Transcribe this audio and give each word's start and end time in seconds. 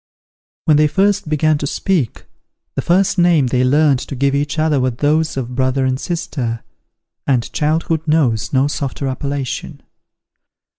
When 0.65 0.77
they 0.77 0.87
first 0.87 1.29
began 1.29 1.59
to 1.59 1.67
speak, 1.67 2.25
the 2.73 2.81
first 2.81 3.19
name 3.19 3.45
they 3.45 3.63
learned 3.63 3.99
to 3.99 4.15
give 4.15 4.33
each 4.33 4.57
other 4.57 4.79
were 4.79 4.89
those 4.89 5.37
of 5.37 5.53
brother 5.53 5.85
and 5.85 5.99
sister, 5.99 6.63
and 7.27 7.53
childhood 7.53 8.07
knows 8.07 8.51
no 8.51 8.67
softer 8.67 9.07
appellation. 9.07 9.83